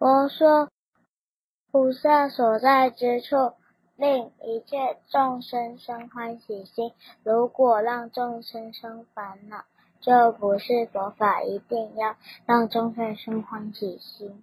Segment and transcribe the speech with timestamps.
[0.00, 0.70] 佛说
[1.70, 3.52] 菩萨所在之处
[3.96, 6.94] 令一切众生生欢喜心。
[7.22, 9.66] 如果让众生生烦恼
[10.00, 12.16] 就不是佛法一定要
[12.46, 14.42] 让众生生欢喜心。